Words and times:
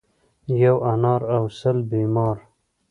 ـ 0.31 0.61
یو 0.63 0.75
انار 0.91 1.21
او 1.35 1.43
سل 1.59 1.77
بیمار. 1.91 2.35